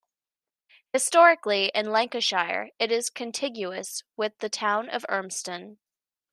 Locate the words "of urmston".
4.89-5.77